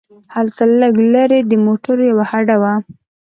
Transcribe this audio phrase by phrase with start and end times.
[0.35, 2.73] هلته لږ لرې د موټرو یوه هډه وه.